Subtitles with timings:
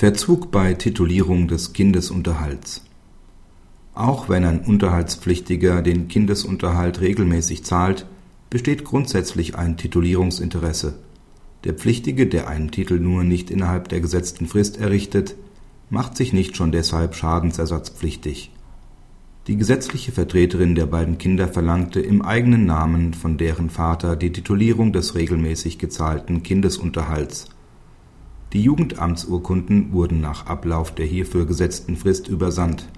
[0.00, 2.86] Verzug bei Titulierung des Kindesunterhalts
[3.92, 8.06] Auch wenn ein Unterhaltspflichtiger den Kindesunterhalt regelmäßig zahlt,
[8.48, 10.94] besteht grundsätzlich ein Titulierungsinteresse.
[11.64, 15.34] Der Pflichtige, der einen Titel nur nicht innerhalb der gesetzten Frist errichtet,
[15.90, 18.52] macht sich nicht schon deshalb schadensersatzpflichtig.
[19.48, 24.94] Die gesetzliche Vertreterin der beiden Kinder verlangte im eigenen Namen von deren Vater die Titulierung
[24.94, 27.50] des regelmäßig gezahlten Kindesunterhalts.
[28.52, 32.88] Die Jugendamtsurkunden wurden nach Ablauf der hierfür gesetzten Frist übersandt.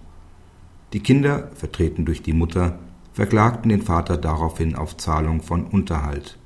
[0.94, 2.78] Die Kinder, vertreten durch die Mutter,
[3.12, 6.38] verklagten den Vater daraufhin auf Zahlung von Unterhalt.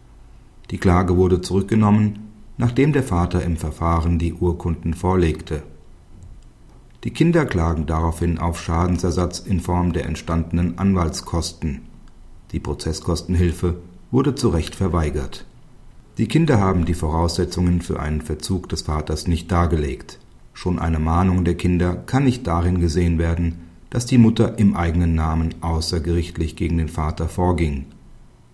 [0.71, 5.63] Die Klage wurde zurückgenommen, nachdem der Vater im Verfahren die Urkunden vorlegte.
[7.05, 11.83] Die Kinder klagen daraufhin auf Schadensersatz in Form der entstandenen Anwaltskosten.
[12.51, 13.77] Die Prozesskostenhilfe
[14.11, 15.47] wurde zu Recht verweigert.
[16.19, 20.19] Die Kinder haben die Voraussetzungen für einen Verzug des Vaters nicht dargelegt.
[20.55, 25.15] Schon eine Mahnung der Kinder kann nicht darin gesehen werden, dass die Mutter im eigenen
[25.15, 27.85] Namen außergerichtlich gegen den Vater vorging.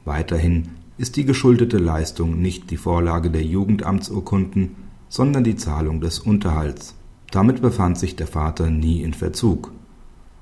[0.04, 4.74] Weiterhin ist die geschuldete Leistung nicht die Vorlage der Jugendamtsurkunden,
[5.08, 6.96] sondern die Zahlung des Unterhalts.
[7.30, 9.70] Damit befand sich der Vater nie in Verzug.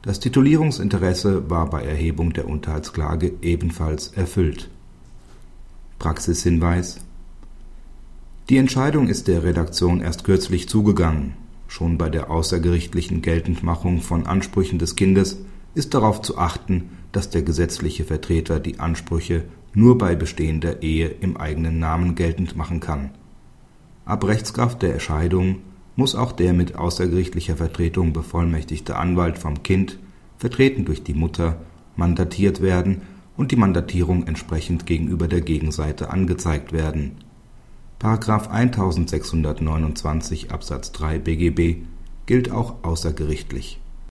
[0.00, 4.70] Das Titulierungsinteresse war bei Erhebung der Unterhaltsklage ebenfalls erfüllt.
[5.98, 7.00] Praxishinweis
[8.50, 11.34] Die Entscheidung ist der Redaktion erst kürzlich zugegangen.
[11.68, 15.38] Schon bei der außergerichtlichen Geltendmachung von Ansprüchen des Kindes
[15.76, 21.36] ist darauf zu achten, dass der gesetzliche Vertreter die Ansprüche nur bei bestehender Ehe im
[21.36, 23.10] eigenen Namen geltend machen kann.
[24.04, 25.58] Ab Rechtskraft der Erscheidung
[25.94, 30.00] muss auch der mit außergerichtlicher Vertretung bevollmächtigte Anwalt vom Kind,
[30.38, 31.60] vertreten durch die Mutter,
[31.94, 33.02] mandatiert werden
[33.36, 37.12] und die Mandatierung entsprechend gegenüber der Gegenseite angezeigt werden.§
[38.02, 41.84] 1629 Absatz 3 BGB
[42.26, 43.78] gilt auch außergerichtlich